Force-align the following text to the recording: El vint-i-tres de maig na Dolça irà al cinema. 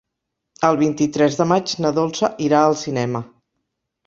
El 0.69 0.79
vint-i-tres 0.79 1.37
de 1.41 1.47
maig 1.51 1.75
na 1.85 1.93
Dolça 1.99 2.31
irà 2.47 2.63
al 2.71 2.77
cinema. 2.81 3.23